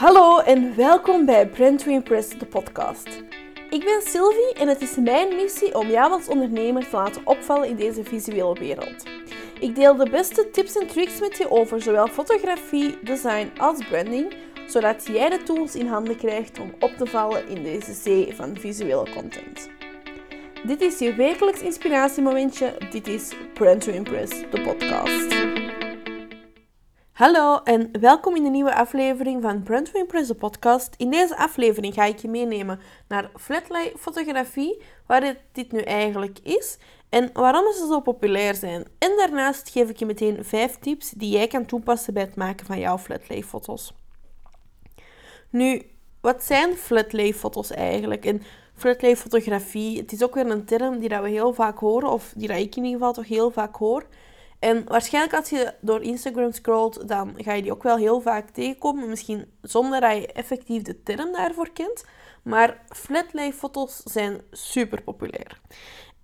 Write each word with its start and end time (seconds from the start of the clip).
Hallo 0.00 0.38
en 0.38 0.76
welkom 0.76 1.24
bij 1.24 1.48
Brand 1.48 1.84
to 1.84 1.90
Impress, 1.90 2.28
de 2.28 2.46
podcast. 2.46 3.06
Ik 3.70 3.84
ben 3.84 4.02
Sylvie 4.02 4.54
en 4.54 4.68
het 4.68 4.80
is 4.80 4.96
mijn 4.96 5.36
missie 5.36 5.78
om 5.78 5.88
jou 5.88 6.12
als 6.12 6.28
ondernemer 6.28 6.88
te 6.88 6.96
laten 6.96 7.22
opvallen 7.24 7.68
in 7.68 7.76
deze 7.76 8.04
visuele 8.04 8.58
wereld. 8.58 9.04
Ik 9.58 9.74
deel 9.74 9.96
de 9.96 10.10
beste 10.10 10.50
tips 10.50 10.76
en 10.76 10.86
tricks 10.86 11.20
met 11.20 11.36
je 11.36 11.50
over 11.50 11.82
zowel 11.82 12.06
fotografie, 12.06 12.98
design 13.02 13.50
als 13.58 13.88
branding, 13.88 14.34
zodat 14.66 15.06
jij 15.06 15.28
de 15.28 15.42
tools 15.42 15.74
in 15.74 15.86
handen 15.86 16.16
krijgt 16.16 16.58
om 16.60 16.74
op 16.78 16.92
te 16.96 17.06
vallen 17.06 17.48
in 17.48 17.62
deze 17.62 17.92
zee 17.92 18.34
van 18.34 18.56
visuele 18.56 19.10
content. 19.14 19.68
Dit 20.64 20.80
is 20.80 20.98
je 20.98 21.14
wekelijks 21.14 21.60
inspiratiemomentje. 21.60 22.76
Dit 22.90 23.08
is 23.08 23.32
Brand 23.54 23.80
to 23.80 23.92
Impress, 23.92 24.30
de 24.50 24.60
podcast. 24.60 25.58
Hallo 27.20 27.60
en 27.64 28.00
welkom 28.00 28.36
in 28.36 28.42
de 28.42 28.50
nieuwe 28.50 28.74
aflevering 28.74 29.42
van 29.42 29.62
Brand 29.62 29.92
to 29.92 30.00
Impress, 30.00 30.28
de 30.28 30.34
podcast. 30.34 30.94
In 30.96 31.10
deze 31.10 31.36
aflevering 31.36 31.94
ga 31.94 32.04
ik 32.04 32.18
je 32.18 32.28
meenemen 32.28 32.80
naar 33.08 33.30
flatlay 33.36 33.92
fotografie, 33.98 34.82
waar 35.06 35.36
dit 35.52 35.72
nu 35.72 35.80
eigenlijk 35.80 36.38
is 36.42 36.78
en 37.08 37.30
waarom 37.32 37.72
ze 37.72 37.86
zo 37.86 38.00
populair 38.00 38.54
zijn. 38.54 38.84
En 38.98 39.16
daarnaast 39.16 39.70
geef 39.70 39.88
ik 39.88 39.96
je 39.96 40.06
meteen 40.06 40.44
5 40.44 40.78
tips 40.78 41.10
die 41.10 41.30
jij 41.30 41.46
kan 41.46 41.66
toepassen 41.66 42.14
bij 42.14 42.22
het 42.22 42.36
maken 42.36 42.66
van 42.66 42.78
jouw 42.78 42.98
flatlay 42.98 43.42
foto's. 43.42 43.94
Nu, 45.50 45.82
wat 46.20 46.44
zijn 46.44 46.76
flatlay 46.76 47.34
foto's 47.34 47.70
eigenlijk? 47.70 48.24
En 48.24 48.42
flatlay 48.74 49.16
fotografie, 49.16 49.98
het 49.98 50.12
is 50.12 50.22
ook 50.22 50.34
weer 50.34 50.50
een 50.50 50.64
term 50.64 50.98
die 50.98 51.08
dat 51.08 51.22
we 51.22 51.28
heel 51.28 51.52
vaak 51.52 51.78
horen, 51.78 52.10
of 52.10 52.32
die 52.36 52.48
dat 52.48 52.56
ik 52.56 52.76
in 52.76 52.84
ieder 52.84 52.98
geval 52.98 53.12
toch 53.12 53.28
heel 53.28 53.50
vaak 53.50 53.76
hoor. 53.76 54.06
En 54.60 54.84
waarschijnlijk 54.88 55.34
als 55.34 55.48
je 55.48 55.74
door 55.80 56.02
Instagram 56.02 56.52
scrolt, 56.52 57.08
dan 57.08 57.34
ga 57.36 57.52
je 57.52 57.62
die 57.62 57.72
ook 57.72 57.82
wel 57.82 57.96
heel 57.96 58.20
vaak 58.20 58.50
tegenkomen. 58.50 59.08
Misschien 59.08 59.52
zonder 59.62 60.00
dat 60.00 60.16
je 60.16 60.32
effectief 60.32 60.82
de 60.82 61.02
term 61.02 61.32
daarvoor 61.32 61.70
kent. 61.72 62.04
Maar 62.42 62.82
flatlay 62.88 63.52
foto's 63.52 63.96
zijn 64.04 64.40
super 64.50 65.02
populair. 65.02 65.60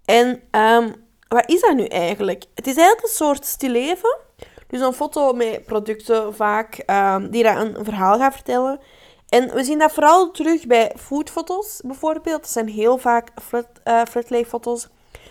En 0.05 0.43
um, 0.51 0.95
wat 1.29 1.51
is 1.51 1.61
dat 1.61 1.75
nu 1.75 1.85
eigenlijk? 1.85 2.45
Het 2.55 2.67
is 2.67 2.77
eigenlijk 2.77 3.07
een 3.07 3.15
soort 3.15 3.45
stilleven. 3.45 4.19
Dus 4.67 4.81
een 4.81 4.93
foto 4.93 5.33
met 5.33 5.65
producten 5.65 6.35
vaak 6.35 6.83
um, 6.87 7.31
die 7.31 7.43
daar 7.43 7.61
een 7.61 7.85
verhaal 7.85 8.19
gaan 8.19 8.33
vertellen. 8.33 8.81
En 9.29 9.55
we 9.55 9.65
zien 9.65 9.79
dat 9.79 9.93
vooral 9.93 10.31
terug 10.31 10.67
bij 10.67 10.93
foodfoto's 10.97 11.81
bijvoorbeeld. 11.85 12.41
Dat 12.41 12.51
zijn 12.51 12.69
heel 12.69 12.99
vaak 12.99 13.31
flat, 13.43 13.67
uh, 13.85 14.45
foto's. 14.47 14.89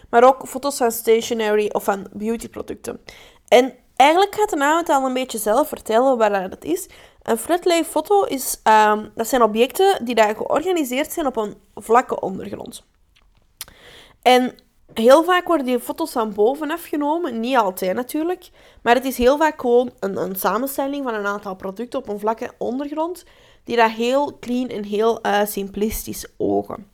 Maar 0.10 0.24
ook 0.24 0.48
foto's 0.48 0.78
van 0.78 0.92
stationery 0.92 1.70
of 1.72 1.84
van 1.84 2.08
beautyproducten. 2.14 3.00
En 3.48 3.74
eigenlijk 3.96 4.36
gaat 4.36 4.50
de 4.50 4.56
naam 4.56 4.78
het 4.78 4.90
al 4.90 5.06
een 5.06 5.14
beetje 5.14 5.38
zelf 5.38 5.68
vertellen 5.68 6.18
waar 6.18 6.50
dat 6.50 6.64
is. 6.64 6.88
Een 7.22 7.38
flatlay 7.38 7.84
foto 7.84 8.24
is, 8.24 8.62
um, 8.64 9.12
dat 9.16 9.28
zijn 9.28 9.44
objecten 9.44 10.06
die 10.06 10.16
daar 10.16 10.36
georganiseerd 10.36 11.12
zijn 11.12 11.26
op 11.26 11.36
een 11.36 11.56
vlakke 11.76 12.20
ondergrond. 12.20 12.84
En 14.22 14.56
heel 14.94 15.24
vaak 15.24 15.48
worden 15.48 15.66
die 15.66 15.80
foto's 15.80 16.12
van 16.12 16.34
bovenaf 16.34 16.86
genomen. 16.86 17.40
Niet 17.40 17.58
altijd 17.58 17.96
natuurlijk. 17.96 18.50
Maar 18.82 18.96
het 18.96 19.06
is 19.06 19.18
heel 19.18 19.38
vaak 19.38 19.62
gewoon 19.62 19.92
een, 20.00 20.18
een 20.18 20.36
samenstelling 20.36 21.04
van 21.04 21.14
een 21.14 21.26
aantal 21.26 21.56
producten 21.56 22.00
op 22.00 22.10
een 22.10 22.20
vlakke 22.20 22.52
ondergrond. 22.58 23.24
Die 23.64 23.76
dat 23.76 23.92
heel 23.92 24.40
clean 24.40 24.68
en 24.70 24.84
heel 24.84 25.20
uh, 25.26 25.46
simplistisch 25.46 26.28
ogen. 26.38 26.92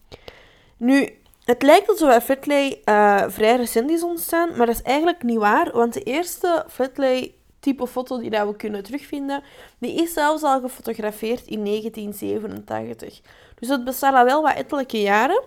Nu, 0.77 1.20
het 1.51 1.61
lijkt 1.61 1.89
alsof 1.89 2.23
Flatlay 2.23 2.81
uh, 2.85 3.23
vrij 3.27 3.55
recent 3.55 3.89
is 3.89 4.03
ontstaan, 4.03 4.49
maar 4.57 4.65
dat 4.65 4.75
is 4.75 4.81
eigenlijk 4.81 5.23
niet 5.23 5.37
waar. 5.37 5.71
Want 5.71 5.93
de 5.93 6.03
eerste 6.03 6.65
Flatlay 6.69 7.33
type 7.59 7.87
foto 7.87 8.19
die 8.19 8.29
we 8.29 8.55
kunnen 8.55 8.83
terugvinden, 8.83 9.43
die 9.79 10.01
is 10.01 10.13
zelfs 10.13 10.43
al 10.43 10.61
gefotografeerd 10.61 11.47
in 11.47 11.65
1987. 11.65 13.21
Dus 13.59 13.67
dat 13.67 13.83
bestaat 13.83 14.13
al 14.13 14.25
wel 14.25 14.41
wat 14.41 14.55
ettelijke 14.55 15.01
jaren. 15.01 15.43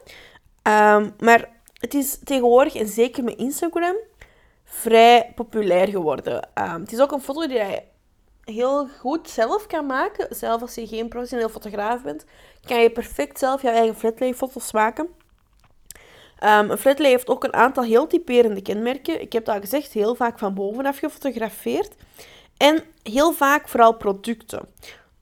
Um, 0.63 1.15
maar 1.19 1.51
het 1.81 1.95
is 1.95 2.19
tegenwoordig, 2.25 2.75
en 2.75 2.89
zeker 2.89 3.25
met 3.25 3.37
Instagram, 3.37 3.97
vrij 4.65 5.33
populair 5.35 5.89
geworden. 5.89 6.49
Um, 6.55 6.81
het 6.81 6.93
is 6.93 7.01
ook 7.01 7.13
een 7.13 7.21
foto 7.21 7.47
die 7.47 7.57
je 7.57 7.83
heel 8.45 8.89
goed 8.89 9.31
zelf 9.31 9.67
kan 9.67 9.87
maken. 9.87 10.37
Zelf 10.37 10.61
als 10.61 10.75
je 10.75 10.87
geen 10.87 11.09
professioneel 11.09 11.49
fotograaf 11.49 12.03
bent, 12.03 12.25
kan 12.67 12.81
je 12.81 12.91
perfect 12.91 13.39
zelf 13.39 13.63
jouw 13.63 13.73
eigen 13.73 13.97
flatlay 13.97 14.35
foto's 14.35 14.73
maken. 14.73 15.09
Um, 16.45 16.71
een 16.71 16.79
flatlay 16.79 17.11
heeft 17.11 17.29
ook 17.29 17.45
een 17.45 17.55
aantal 17.55 17.85
heel 17.85 18.07
typerende 18.07 18.63
kenmerken. 18.63 19.21
Ik 19.21 19.33
heb 19.33 19.45
dat 19.45 19.55
al 19.55 19.61
gezegd, 19.61 19.93
heel 19.93 20.15
vaak 20.15 20.39
van 20.39 20.55
bovenaf 20.55 20.99
gefotografeerd. 20.99 21.95
En 22.57 22.83
heel 23.03 23.33
vaak 23.33 23.69
vooral 23.69 23.95
producten. 23.95 24.69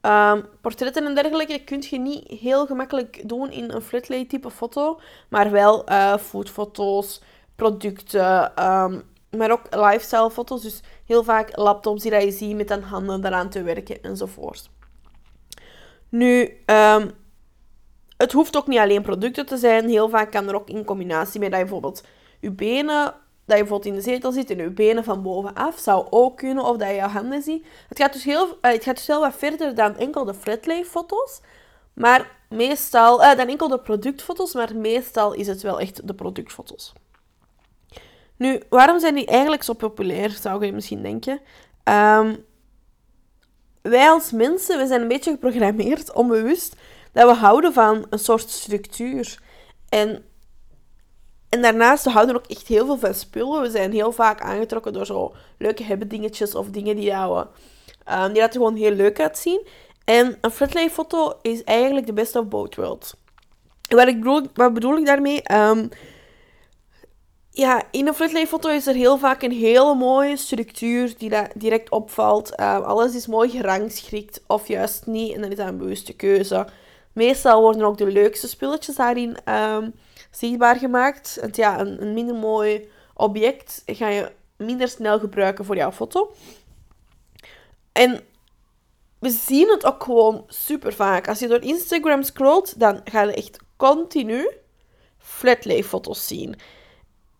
Um, 0.01 0.45
portretten 0.61 1.05
en 1.05 1.15
dergelijke 1.15 1.63
kun 1.63 1.83
je 1.89 1.99
niet 1.99 2.27
heel 2.27 2.65
gemakkelijk 2.65 3.29
doen 3.29 3.51
in 3.51 3.71
een 3.71 3.81
flatlay 3.81 4.25
type 4.25 4.51
foto. 4.51 4.99
Maar 5.29 5.51
wel 5.51 5.89
uh, 5.89 6.17
foodfoto's, 6.17 7.21
producten, 7.55 8.63
um, 8.65 9.03
maar 9.29 9.51
ook 9.51 9.75
lifestyle 9.75 10.31
foto's. 10.31 10.61
Dus 10.61 10.81
heel 11.05 11.23
vaak 11.23 11.57
laptops 11.57 12.01
die 12.01 12.25
je 12.25 12.31
ziet 12.31 12.55
met 12.55 12.71
een 12.71 12.83
handen 12.83 13.25
eraan 13.25 13.49
te 13.49 13.63
werken 13.63 14.01
enzovoort. 14.01 14.69
Nu, 16.09 16.57
het 18.23 18.31
hoeft 18.31 18.57
ook 18.57 18.67
niet 18.67 18.79
alleen 18.79 19.01
producten 19.01 19.45
te 19.45 19.57
zijn. 19.57 19.89
Heel 19.89 20.09
vaak 20.09 20.31
kan 20.31 20.47
er 20.47 20.55
ook 20.55 20.69
in 20.69 20.85
combinatie 20.85 21.39
met 21.39 21.49
dat 21.49 21.59
je 21.59 21.65
bijvoorbeeld 21.65 22.03
je 22.39 22.51
benen, 22.51 23.03
dat 23.45 23.57
je 23.57 23.63
bijvoorbeeld 23.63 23.85
in 23.85 23.93
de 23.93 24.01
zetel 24.01 24.31
zit 24.31 24.49
en 24.49 24.57
je 24.57 24.69
benen 24.69 25.03
van 25.03 25.21
bovenaf, 25.21 25.79
zou 25.79 26.07
ook 26.09 26.37
kunnen. 26.37 26.63
Of 26.63 26.77
dat 26.77 26.87
je 26.87 26.93
je 26.93 27.01
handen 27.01 27.41
ziet. 27.41 27.65
Het 27.89 27.99
gaat 27.99 28.13
dus, 28.13 28.23
heel, 28.23 28.47
uh, 28.47 28.71
het 28.71 28.83
gaat 28.83 28.95
dus 28.95 29.07
heel 29.07 29.19
wat 29.19 29.35
verder 29.35 29.75
dan 29.75 29.97
enkel 29.97 30.25
de 30.25 30.33
flatlay 30.33 30.83
foto's. 30.83 31.41
Maar 31.93 32.39
meestal, 32.49 33.23
uh, 33.23 33.35
dan 33.35 33.47
enkel 33.47 33.67
de 33.67 33.79
productfoto's, 33.79 34.53
maar 34.53 34.75
meestal 34.75 35.33
is 35.33 35.47
het 35.47 35.61
wel 35.61 35.79
echt 35.79 36.07
de 36.07 36.13
productfoto's. 36.13 36.93
Nu, 38.37 38.61
waarom 38.69 38.99
zijn 38.99 39.15
die 39.15 39.25
eigenlijk 39.25 39.63
zo 39.63 39.73
populair, 39.73 40.29
zou 40.29 40.65
je 40.65 40.73
misschien 40.73 41.01
denken? 41.01 41.39
Um, 41.83 42.45
wij 43.81 44.09
als 44.09 44.31
mensen, 44.31 44.77
we 44.77 44.87
zijn 44.87 45.01
een 45.01 45.07
beetje 45.07 45.31
geprogrammeerd, 45.31 46.13
onbewust, 46.13 46.75
dat 47.13 47.29
we 47.29 47.35
houden 47.35 47.73
van 47.73 48.05
een 48.09 48.19
soort 48.19 48.49
structuur. 48.49 49.41
En, 49.89 50.23
en 51.49 51.61
daarnaast, 51.61 52.03
we 52.03 52.09
houden 52.09 52.35
ook 52.35 52.47
echt 52.47 52.67
heel 52.67 52.85
veel 52.85 52.97
van 52.97 53.13
spullen. 53.13 53.61
We 53.61 53.69
zijn 53.69 53.91
heel 53.91 54.11
vaak 54.11 54.41
aangetrokken 54.41 54.93
door 54.93 55.05
zo 55.05 55.33
leuke 55.57 55.83
hebben 55.83 56.07
dingetjes 56.07 56.55
of 56.55 56.69
dingen 56.69 56.95
die, 56.95 57.05
jou, 57.05 57.45
um, 58.11 58.33
die 58.33 58.41
laten 58.41 58.51
gewoon 58.51 58.75
heel 58.75 58.91
leuk 58.91 59.19
uitzien. 59.19 59.67
En 60.05 60.37
een 60.41 60.51
flatlay 60.51 60.89
foto 60.89 61.33
is 61.41 61.63
eigenlijk 61.63 62.05
de 62.05 62.13
best 62.13 62.35
of 62.35 62.47
both 62.47 62.75
worlds. 62.75 63.13
Wat, 63.89 64.07
ik 64.07 64.17
bedoel, 64.17 64.71
bedoel 64.73 64.97
ik 64.97 65.05
daarmee? 65.05 65.53
Um, 65.53 65.89
ja, 67.55 67.83
in 67.91 68.07
een 68.07 68.13
flatlay 68.13 68.47
foto 68.47 68.69
is 68.69 68.87
er 68.87 68.95
heel 68.95 69.17
vaak 69.17 69.41
een 69.41 69.51
hele 69.51 69.95
mooie 69.95 70.37
structuur 70.37 71.13
die 71.17 71.29
dat 71.29 71.47
direct 71.55 71.89
opvalt. 71.89 72.59
Uh, 72.59 72.81
alles 72.81 73.15
is 73.15 73.27
mooi 73.27 73.49
gerangschikt 73.49 74.41
of 74.47 74.67
juist 74.67 75.05
niet 75.05 75.35
en 75.35 75.41
dan 75.41 75.51
is 75.51 75.57
dat 75.57 75.67
een 75.67 75.77
bewuste 75.77 76.13
keuze. 76.13 76.67
Meestal 77.13 77.61
worden 77.61 77.83
ook 77.83 77.97
de 77.97 78.11
leukste 78.11 78.47
spulletjes 78.47 78.95
daarin 78.95 79.37
um, 79.49 79.93
zichtbaar 80.31 80.75
gemaakt. 80.75 81.37
Want 81.41 81.55
ja, 81.55 81.79
een, 81.79 82.01
een, 82.01 82.13
minder 82.13 82.35
mooi 82.35 82.89
object 83.13 83.83
ga 83.85 84.07
je 84.07 84.31
minder 84.57 84.87
snel 84.87 85.19
gebruiken 85.19 85.65
voor 85.65 85.75
jouw 85.75 85.91
foto. 85.91 86.33
En 87.91 88.19
we 89.19 89.29
zien 89.29 89.69
het 89.69 89.85
ook 89.85 90.03
gewoon 90.03 90.43
super 90.47 90.93
vaak. 90.93 91.27
Als 91.27 91.39
je 91.39 91.47
door 91.47 91.61
Instagram 91.61 92.23
scrolt, 92.23 92.79
dan 92.79 93.01
ga 93.03 93.21
je 93.21 93.33
echt 93.33 93.57
continu 93.77 94.49
flatlay 95.17 95.83
foto's 95.83 96.27
zien. 96.27 96.55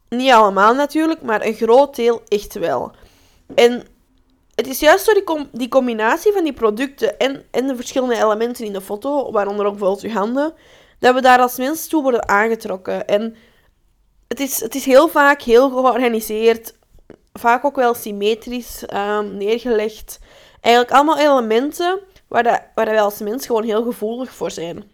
Niet 0.09 0.31
allemaal 0.31 0.73
natuurlijk, 0.73 1.21
maar 1.21 1.45
een 1.45 1.53
groot 1.53 1.95
deel 1.95 2.21
echt 2.27 2.53
wel. 2.53 2.91
En 3.55 3.83
het 4.55 4.67
is 4.67 4.79
juist 4.79 5.05
door 5.05 5.13
die, 5.13 5.23
com 5.23 5.49
die 5.51 5.67
combinatie 5.67 6.31
van 6.31 6.43
die 6.43 6.53
producten 6.53 7.19
en, 7.19 7.45
en 7.51 7.67
de 7.67 7.75
verschillende 7.75 8.15
elementen 8.15 8.65
in 8.65 8.73
de 8.73 8.81
foto, 8.81 9.31
waaronder 9.31 9.65
ook 9.65 9.71
bijvoorbeeld 9.71 10.01
je 10.01 10.11
handen, 10.11 10.53
dat 10.99 11.13
we 11.13 11.21
daar 11.21 11.39
als 11.39 11.57
mensen 11.57 11.89
toe 11.89 12.01
worden 12.01 12.27
aangetrokken. 12.27 13.07
En 13.07 13.35
het 14.27 14.39
is, 14.39 14.59
het 14.59 14.75
is 14.75 14.85
heel 14.85 15.07
vaak 15.07 15.41
heel 15.41 15.69
georganiseerd, 15.69 16.75
vaak 17.33 17.65
ook 17.65 17.75
wel 17.75 17.93
symmetrisch 17.93 18.83
um, 18.93 19.37
neergelegd. 19.37 20.19
Eigenlijk 20.61 20.95
allemaal 20.95 21.17
elementen 21.17 21.99
waar, 22.27 22.43
dat, 22.43 22.61
waar 22.75 22.85
wij 22.85 23.01
als 23.01 23.19
mens 23.19 23.45
gewoon 23.45 23.63
heel 23.63 23.83
gevoelig 23.83 24.31
voor 24.31 24.51
zijn. 24.51 24.91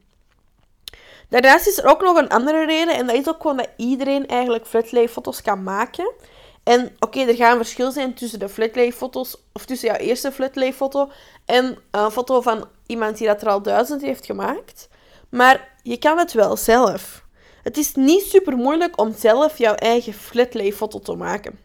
Daarnaast 1.30 1.68
is 1.68 1.78
er 1.78 1.86
ook 1.86 2.02
nog 2.02 2.18
een 2.18 2.30
andere 2.30 2.66
reden, 2.66 2.96
en 2.96 3.08
dat 3.08 3.16
is 3.16 3.28
ook 3.28 3.42
gewoon 3.42 3.58
dat 3.58 3.70
iedereen 3.78 4.28
eigenlijk 4.28 4.66
flatlay 4.68 5.10
foto's 5.10 5.42
kan 5.42 5.64
maken. 5.64 6.12
En 6.70 6.96
oké, 7.00 7.20
er 7.20 7.36
gaat 7.36 7.52
een 7.52 7.58
verschil 7.58 7.92
zijn 7.92 8.14
tussen 8.14 8.40
de 8.40 8.50
flatlay 8.50 8.92
foto's, 8.92 9.36
of 9.54 9.66
tussen 9.66 9.88
jouw 9.88 9.98
eerste 9.98 10.32
flatlay 10.32 10.74
foto 10.74 11.10
en 11.46 11.78
een 11.92 12.12
foto 12.12 12.42
van 12.42 12.68
iemand 12.86 13.18
die 13.18 13.28
dat 13.28 13.42
er 13.42 13.50
al 13.50 13.62
duizend 13.62 14.02
heeft 14.02 14.26
gemaakt. 14.26 14.90
Maar 15.30 15.76
je 15.84 15.98
kan 15.98 16.18
het 16.18 16.34
wel 16.34 16.58
zelf. 16.58 17.24
Het 17.64 17.78
is 17.78 17.96
niet 17.96 18.24
super 18.24 18.58
moeilijk 18.58 19.00
om 19.00 19.14
zelf 19.14 19.58
jouw 19.58 19.76
eigen 19.76 20.14
flatlay 20.14 20.74
foto 20.74 21.00
te 21.00 21.16
maken. 21.16 21.60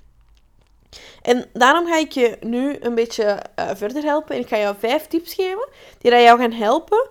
En 1.22 1.46
daarom 1.52 1.86
ga 1.86 1.96
ik 1.96 2.12
je 2.12 2.36
nu 2.40 2.76
een 2.80 2.94
beetje 2.94 3.42
uh, 3.58 3.70
verder 3.74 4.02
helpen. 4.02 4.34
En 4.34 4.40
ik 4.40 4.48
ga 4.48 4.58
jou 4.58 4.76
vijf 4.78 5.06
tips 5.06 5.34
geven 5.34 5.68
die 5.98 6.10
jou 6.10 6.38
gaan 6.38 6.52
helpen 6.52 7.08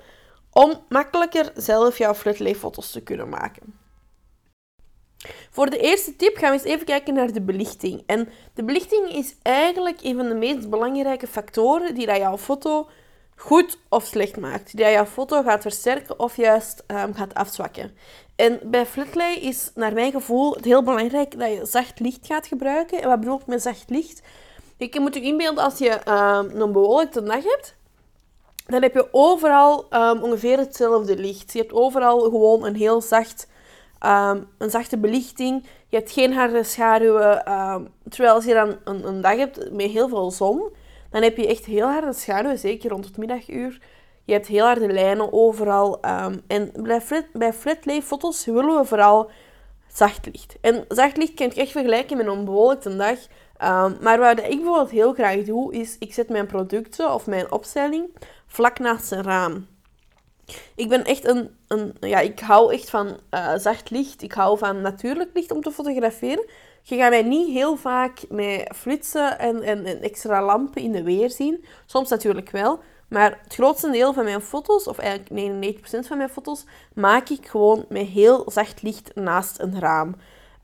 om 0.52 0.84
makkelijker 0.90 1.52
zelf 1.56 1.98
jouw 1.98 2.14
flat 2.14 2.58
foto's 2.58 2.92
te 2.92 3.02
kunnen 3.02 3.30
maken. 3.30 3.83
Voor 5.50 5.70
de 5.70 5.78
eerste 5.78 6.16
tip 6.16 6.38
gaan 6.38 6.52
we 6.52 6.58
eens 6.58 6.74
even 6.74 6.86
kijken 6.86 7.14
naar 7.14 7.32
de 7.32 7.42
belichting. 7.42 8.04
En 8.06 8.30
de 8.54 8.64
belichting 8.64 9.10
is 9.10 9.36
eigenlijk 9.42 10.00
een 10.02 10.16
van 10.16 10.28
de 10.28 10.36
meest 10.36 10.70
belangrijke 10.70 11.28
factoren 11.28 11.96
die 11.96 12.06
dat 12.06 12.18
jouw 12.18 12.38
foto 12.38 12.88
goed 13.36 13.78
of 13.90 14.06
slecht 14.06 14.38
maakt. 14.38 14.78
Die 14.78 14.90
jouw 14.90 15.06
foto 15.06 15.44
gaat 15.44 15.62
versterken 15.62 16.20
of 16.20 16.36
juist 16.38 16.84
um, 16.88 17.14
gaat 17.14 17.34
afzwakken. 17.34 17.92
En 18.36 18.60
bij 18.64 18.86
flatlay 18.86 19.34
is 19.34 19.72
naar 19.76 19.94
mijn 19.94 20.12
gevoel 20.12 20.54
het 20.54 20.66
heel 20.66 20.84
belangrijk 20.84 21.40
dat 21.40 21.50
je 21.50 21.66
zacht 21.66 22.00
licht 22.00 22.26
gaat 22.26 22.48
gebruiken. 22.48 23.02
En 23.02 23.10
wat 23.10 23.20
bedoel 23.20 23.40
ik 23.40 23.46
met 23.46 23.62
zacht 23.62 23.90
licht? 23.90 24.22
Je 24.78 25.00
moet 25.00 25.14
je 25.14 25.22
inbeelden 25.22 25.64
als 25.64 25.78
je 25.78 25.92
um, 25.92 26.62
een 26.62 26.72
bewolkte 26.72 27.24
dag 27.24 27.44
hebt. 27.44 27.76
Dan 28.66 28.82
heb 28.82 28.94
je 28.94 29.08
overal 29.12 29.86
um, 29.94 30.24
ongeveer 30.24 30.58
hetzelfde 30.58 31.18
licht. 31.18 31.54
Je 31.54 31.60
hebt 31.60 31.74
overal 31.74 32.20
gewoon 32.20 32.66
een 32.66 32.76
heel 32.76 33.02
zacht 33.02 33.48
um, 34.06 34.48
een 34.58 34.70
zachte 34.70 34.98
belichting. 34.98 35.66
Je 35.88 35.98
hebt 35.98 36.12
geen 36.12 36.34
harde 36.34 36.64
schaduwen. 36.64 37.52
Um, 37.52 37.88
terwijl 38.10 38.36
als 38.36 38.46
je 38.46 38.54
dan 38.54 38.78
een, 38.84 39.08
een, 39.08 39.22
dag 39.22 39.36
hebt 39.36 39.72
met 39.72 39.92
heel 39.92 40.10
veel 40.10 40.32
zon, 40.32 40.70
dan 41.10 41.22
heb 41.22 41.38
je 41.38 41.48
echt 41.48 41.66
heel 41.66 41.88
harde 41.88 42.14
schaduwen, 42.14 42.60
zeker 42.60 42.90
rond 42.90 43.06
het 43.06 43.18
middaguur. 43.18 43.80
Je 44.26 44.34
hebt 44.34 44.48
heel 44.48 44.66
harde 44.66 44.94
lijnen 44.94 45.34
overal. 45.34 46.00
Um, 46.06 46.42
en 46.48 46.72
bij, 46.74 47.02
flat, 47.02 47.26
bij 47.34 47.54
flatlay 47.54 48.02
foto's 48.02 48.46
willen 48.46 48.80
we 48.80 48.86
vooral 48.86 49.30
zacht 49.88 50.26
licht. 50.26 50.58
En 50.62 50.86
zacht 50.88 51.18
licht 51.18 51.34
kan 51.34 51.52
je 51.54 51.62
echt 51.62 51.72
vergelijken 51.72 52.18
met 52.18 52.28
een 52.28 52.46
bewolkte 52.46 52.96
dag. 52.96 53.18
maar 54.02 54.20
wat 54.20 54.40
ik 54.40 54.48
bijvoorbeeld 54.48 54.90
heel 54.90 55.14
graag 55.14 55.44
doe, 55.44 55.74
is 55.74 55.96
ik 56.00 56.14
zet 56.14 56.30
mijn 56.30 56.46
producten 56.46 57.14
of 57.14 57.28
mijn 57.28 57.52
opstelling 57.52 58.10
vlak 58.48 58.80
naast 58.80 59.12
een 59.12 59.24
raam. 59.24 59.68
Ik 60.76 60.90
ben 60.90 61.04
echt 61.04 61.28
een, 61.28 61.56
een 61.68 61.96
ja, 62.00 62.20
ik 62.20 62.40
hou 62.40 62.74
echt 62.74 62.90
van 62.90 63.20
uh, 63.32 63.56
zacht 63.58 63.90
licht. 63.90 64.22
Ik 64.22 64.32
hou 64.32 64.58
van 64.58 64.82
natuurlijk 64.82 65.30
licht 65.34 65.52
om 65.52 65.62
te 65.62 65.72
fotograferen. 65.72 66.46
Je 66.82 66.96
gaat 66.96 67.10
mij 67.10 67.22
niet 67.22 67.54
heel 67.54 67.76
vaak 67.76 68.20
met 68.30 68.72
flitsen 68.76 69.40
en, 69.40 69.62
en, 69.62 70.02
extra 70.02 70.46
lampen 70.46 70.82
in 70.82 70.92
de 70.92 71.04
weer 71.04 71.30
zien. 71.30 71.66
Soms 71.86 72.10
natuurlijk 72.10 72.50
wel. 72.50 72.80
Maar 73.08 73.40
het 73.44 73.54
grootste 73.54 73.92
deel 73.92 74.14
van 74.14 74.24
mijn 74.24 74.42
foto's, 74.42 74.88
of 74.88 74.98
eigenlijk 74.98 75.30
99% 75.76 76.08
van 76.08 76.18
mijn 76.18 76.30
foto's, 76.30 76.66
maak 76.94 77.30
ik 77.30 77.48
gewoon 77.48 77.86
met 77.90 78.08
heel 78.08 78.52
zacht 78.52 78.82
licht 78.82 79.16
naast 79.16 79.60
een 79.60 79.80
raam. 79.80 80.16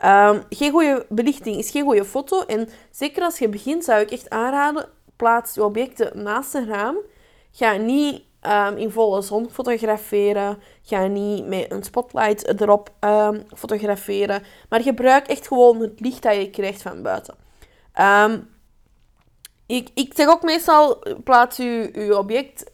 Um, 0.05 0.43
geen 0.49 0.71
goede 0.71 1.05
belichting 1.09 1.55
is 1.55 1.69
geen 1.69 1.83
goede 1.83 2.05
foto. 2.05 2.41
En 2.41 2.69
zeker 2.91 3.23
als 3.23 3.39
je 3.39 3.49
begint, 3.49 3.83
zou 3.83 4.01
ik 4.01 4.11
echt 4.11 4.29
aanraden, 4.29 4.89
plaats 5.15 5.55
je 5.55 5.63
objecten 5.63 6.23
naast 6.23 6.53
een 6.53 6.67
raam. 6.67 6.97
Ga 7.51 7.71
niet 7.71 8.23
um, 8.41 8.77
in 8.77 8.91
volle 8.91 9.21
zon 9.21 9.49
fotograferen. 9.51 10.57
Ga 10.83 11.07
niet 11.07 11.47
met 11.47 11.71
een 11.71 11.83
spotlight 11.83 12.61
erop 12.61 12.91
um, 12.99 13.43
fotograferen. 13.55 14.43
Maar 14.69 14.81
gebruik 14.81 15.27
echt 15.27 15.47
gewoon 15.47 15.81
het 15.81 15.99
licht 15.99 16.23
dat 16.23 16.35
je 16.35 16.49
krijgt 16.49 16.81
van 16.81 17.01
buiten. 17.01 17.35
Um, 17.99 18.49
ik, 19.65 19.89
ik 19.93 20.13
zeg 20.15 20.27
ook 20.27 20.43
meestal, 20.43 21.03
plaats 21.23 21.57
je, 21.57 21.91
je 21.93 22.17
object 22.17 22.71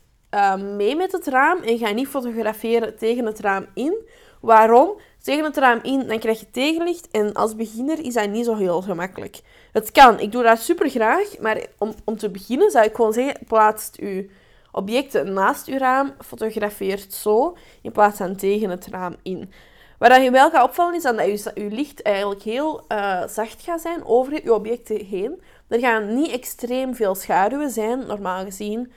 mee 0.75 0.95
met 0.95 1.11
het 1.11 1.27
raam 1.27 1.61
en 1.61 1.77
ga 1.77 1.91
niet 1.91 2.07
fotograferen 2.07 2.97
tegen 2.97 3.25
het 3.25 3.39
raam 3.39 3.65
in. 3.73 4.07
Waarom? 4.41 4.99
Tegen 5.21 5.43
het 5.43 5.57
raam 5.57 5.79
in, 5.81 6.07
dan 6.07 6.19
krijg 6.19 6.39
je 6.39 6.51
tegenlicht 6.51 7.07
en 7.11 7.33
als 7.33 7.55
beginner 7.55 8.05
is 8.05 8.13
dat 8.13 8.29
niet 8.29 8.45
zo 8.45 8.55
heel 8.55 8.81
gemakkelijk. 8.81 9.39
Het 9.71 9.91
kan, 9.91 10.19
ik 10.19 10.31
doe 10.31 10.43
dat 10.43 10.59
super 10.59 10.89
graag, 10.89 11.39
maar 11.39 11.65
om, 11.77 11.93
om 12.03 12.17
te 12.17 12.29
beginnen 12.29 12.71
zou 12.71 12.85
ik 12.85 12.95
gewoon 12.95 13.13
zeggen, 13.13 13.39
plaats 13.47 13.89
je 13.93 14.29
objecten 14.75 15.33
naast 15.33 15.67
uw 15.67 15.77
raam 15.77 16.13
fotografeert 16.19 17.13
zo, 17.13 17.57
in 17.81 17.91
plaats 17.91 18.17
van 18.17 18.35
tegen 18.35 18.69
het 18.69 18.87
raam 18.87 19.15
in. 19.23 19.51
Wat 19.97 20.23
je 20.23 20.31
wel 20.31 20.49
gaat 20.49 20.67
opvallen 20.67 20.95
is 20.95 21.03
dat 21.03 21.15
je, 21.15 21.51
je 21.53 21.69
licht 21.69 22.01
eigenlijk 22.01 22.41
heel 22.41 22.85
uh, 22.87 23.27
zacht 23.27 23.61
gaat 23.61 23.81
zijn 23.81 24.05
over 24.05 24.43
je 24.43 24.53
objecten 24.53 25.05
heen. 25.05 25.41
Er 25.67 25.79
gaan 25.79 26.15
niet 26.15 26.31
extreem 26.31 26.95
veel 26.95 27.15
schaduwen 27.15 27.69
zijn, 27.69 28.05
normaal 28.07 28.43
gezien. 28.43 28.91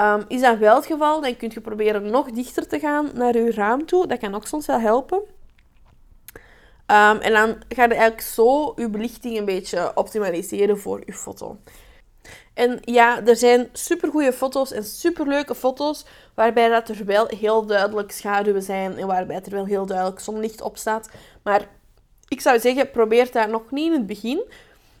Um, 0.00 0.24
is 0.28 0.40
dat 0.40 0.58
wel 0.58 0.74
het 0.74 0.86
geval, 0.86 1.20
dan 1.20 1.36
kun 1.36 1.50
je 1.54 1.60
proberen 1.60 2.10
nog 2.10 2.30
dichter 2.30 2.68
te 2.68 2.78
gaan 2.78 3.10
naar 3.14 3.36
je 3.36 3.52
raam 3.52 3.86
toe. 3.86 4.06
Dat 4.06 4.18
kan 4.18 4.34
ook 4.34 4.46
soms 4.46 4.66
wel 4.66 4.80
helpen. 4.80 5.18
Um, 6.86 7.18
en 7.20 7.32
dan 7.32 7.56
ga 7.68 7.82
je 7.82 7.88
eigenlijk 7.88 8.20
zo 8.20 8.72
je 8.76 8.88
belichting 8.88 9.38
een 9.38 9.44
beetje 9.44 9.92
optimaliseren 9.94 10.78
voor 10.78 11.02
je 11.06 11.12
foto. 11.12 11.56
En 12.54 12.78
ja, 12.80 13.24
er 13.24 13.36
zijn 13.36 13.68
supergoeie 13.72 14.32
foto's 14.32 14.72
en 14.72 14.84
superleuke 14.84 15.54
foto's 15.54 16.04
waarbij 16.34 16.68
dat 16.68 16.88
er 16.88 17.04
wel 17.04 17.26
heel 17.26 17.66
duidelijk 17.66 18.12
schaduwen 18.12 18.62
zijn 18.62 18.98
en 18.98 19.06
waarbij 19.06 19.42
er 19.44 19.50
wel 19.50 19.66
heel 19.66 19.86
duidelijk 19.86 20.20
zonlicht 20.20 20.60
op 20.60 20.76
staat. 20.76 21.10
Maar 21.42 21.68
ik 22.28 22.40
zou 22.40 22.58
zeggen, 22.60 22.90
probeer 22.90 23.32
dat 23.32 23.48
nog 23.48 23.70
niet 23.70 23.86
in 23.86 23.92
het 23.92 24.06
begin. 24.06 24.42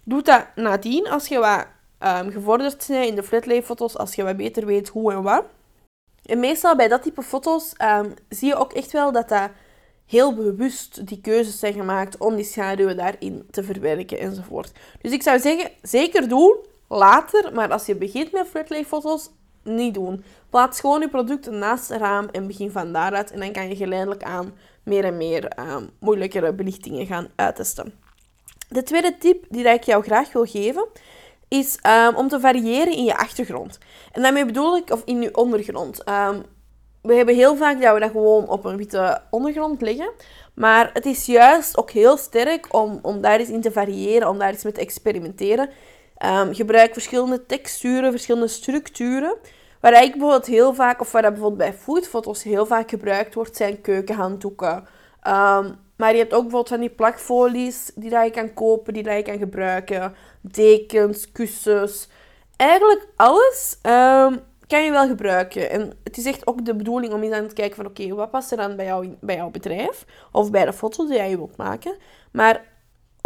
Doe 0.04 0.22
dat 0.22 0.46
nadien 0.54 1.08
als 1.08 1.26
je 1.26 1.38
wat 1.38 1.66
um, 1.98 2.30
gevorderd 2.30 2.86
bent 2.88 3.06
in 3.06 3.14
de 3.14 3.22
flatlay 3.22 3.62
foto's, 3.62 3.96
als 3.96 4.14
je 4.14 4.22
wat 4.22 4.36
beter 4.36 4.66
weet 4.66 4.88
hoe 4.88 5.12
en 5.12 5.22
wat. 5.22 5.44
En 6.24 6.40
meestal 6.40 6.76
bij 6.76 6.88
dat 6.88 7.02
type 7.02 7.22
foto's 7.22 7.72
ehm, 7.76 8.10
zie 8.28 8.48
je 8.48 8.56
ook 8.56 8.72
echt 8.72 8.92
wel 8.92 9.12
dat 9.12 9.28
dat 9.28 9.50
heel 10.06 10.34
bewust 10.34 11.06
die 11.06 11.20
keuzes 11.20 11.58
zijn 11.58 11.72
gemaakt 11.72 12.18
om 12.18 12.36
die 12.36 12.44
schaduwen 12.44 12.96
daarin 12.96 13.46
te 13.50 13.62
verwerken 13.64 14.18
enzovoort. 14.18 14.72
Dus 15.00 15.12
ik 15.12 15.22
zou 15.22 15.38
zeggen, 15.38 15.70
zeker 15.82 16.28
doen 16.28 16.56
later, 16.88 17.52
maar 17.54 17.72
als 17.72 17.86
je 17.86 17.94
begint 17.94 18.32
met 18.32 18.46
flatlay 18.46 18.84
foto's, 18.84 19.30
niet 19.62 19.94
doen. 19.94 20.24
Plaats 20.50 20.80
gewoon 20.80 21.00
je 21.00 21.08
producten 21.08 21.58
naast 21.58 21.88
het 21.88 22.00
raam 22.00 22.28
en 22.32 22.46
begin 22.46 22.70
van 22.70 22.92
daaruit. 22.92 23.30
En 23.30 23.40
dan 23.40 23.52
kan 23.52 23.68
je 23.68 23.76
geleidelijk 23.76 24.22
aan 24.22 24.54
meer 24.82 25.04
en 25.04 25.16
meer 25.16 25.48
ehm, 25.48 25.84
moeilijkere 26.00 26.52
belichtingen 26.52 27.06
gaan 27.06 27.28
uittesten. 27.36 27.94
De 28.68 28.82
tweede 28.82 29.18
tip 29.18 29.44
die 29.48 29.68
ik 29.68 29.82
jou 29.82 30.02
graag 30.02 30.32
wil 30.32 30.44
geven, 30.44 30.86
is 31.48 31.78
ehm, 31.82 32.14
om 32.14 32.28
te 32.28 32.40
variëren 32.40 32.92
in 32.92 33.04
je 33.04 33.16
achtergrond. 33.16 33.78
En 34.12 34.22
daarmee 34.22 34.46
bedoel 34.46 34.76
ik, 34.76 34.90
of 34.90 35.02
in 35.04 35.22
je 35.22 35.36
ondergrond. 35.36 36.04
Ehm, 36.04 36.40
we 37.02 37.14
hebben 37.14 37.34
heel 37.34 37.56
vaak 37.56 37.80
dat 37.80 37.94
we 37.94 38.00
dat 38.00 38.10
gewoon 38.10 38.48
op 38.48 38.64
een 38.64 38.76
witte 38.76 39.22
ondergrond 39.30 39.80
leggen. 39.80 40.10
Maar 40.54 40.90
het 40.92 41.06
is 41.06 41.26
juist 41.26 41.76
ook 41.76 41.90
heel 41.90 42.16
sterk 42.16 42.74
om, 42.74 42.98
om 43.02 43.20
daar 43.20 43.38
eens 43.38 43.48
in 43.48 43.60
te 43.60 43.72
variëren, 43.72 44.28
om 44.28 44.38
daar 44.38 44.50
eens 44.50 44.64
mee 44.64 44.72
te 44.72 44.80
experimenteren. 44.80 45.70
Um, 46.24 46.54
gebruik 46.54 46.92
verschillende 46.92 47.46
texturen, 47.46 48.10
verschillende 48.10 48.48
structuren. 48.48 49.36
Waar 49.80 50.02
ik 50.02 50.10
bijvoorbeeld 50.10 50.46
heel 50.46 50.74
vaak, 50.74 51.00
of 51.00 51.12
waar 51.12 51.22
dat 51.22 51.32
bijvoorbeeld 51.32 51.70
bij 51.70 51.78
foodfoto's 51.78 52.42
heel 52.42 52.66
vaak 52.66 52.90
gebruikt 52.90 53.34
wordt, 53.34 53.56
zijn 53.56 53.80
keukenhanddoeken. 53.80 54.76
Um, 55.26 55.82
maar 55.96 56.12
je 56.12 56.18
hebt 56.18 56.32
ook 56.32 56.42
bijvoorbeeld 56.42 56.68
van 56.68 56.80
die 56.80 56.90
plakfolies 56.90 57.90
die 57.94 58.10
dat 58.10 58.24
je 58.24 58.30
kan 58.30 58.54
kopen, 58.54 58.92
die 58.92 59.02
dat 59.02 59.16
je 59.16 59.22
kan 59.22 59.38
gebruiken. 59.38 60.14
Dekens, 60.40 61.32
kussens. 61.32 62.08
Eigenlijk 62.56 63.06
alles 63.16 63.78
um, 63.82 64.40
kan 64.66 64.84
je 64.84 64.90
wel 64.90 65.06
gebruiken. 65.06 65.70
En 65.70 65.98
het 66.04 66.16
is 66.16 66.24
echt 66.24 66.46
ook 66.46 66.64
de 66.64 66.74
bedoeling 66.74 67.12
om 67.12 67.22
eens 67.22 67.34
aan 67.34 67.48
te 67.48 67.54
kijken 67.54 67.76
van 67.76 67.86
oké, 67.86 68.14
wat 68.14 68.30
past 68.30 68.50
er 68.50 68.56
dan 68.56 68.76
bij, 68.76 68.84
jou, 68.84 69.16
bij 69.20 69.36
jouw 69.36 69.50
bedrijf? 69.50 70.04
Of 70.32 70.50
bij 70.50 70.64
de 70.64 70.72
foto 70.72 71.06
die 71.06 71.16
jij 71.16 71.36
wilt 71.36 71.56
maken. 71.56 71.96
Maar 72.32 72.64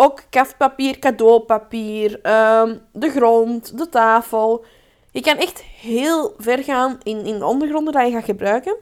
ook 0.00 0.22
kaftpapier, 0.30 0.98
cadeaupapier, 0.98 2.12
um, 2.12 2.80
de 2.92 3.10
grond, 3.10 3.78
de 3.78 3.88
tafel. 3.88 4.64
Je 5.10 5.20
kan 5.20 5.36
echt 5.36 5.62
heel 5.62 6.34
ver 6.36 6.64
gaan 6.64 6.98
in, 7.02 7.26
in 7.26 7.38
de 7.38 7.44
ondergronden 7.46 7.92
die 7.94 8.02
je 8.02 8.10
gaat 8.10 8.24
gebruiken. 8.24 8.76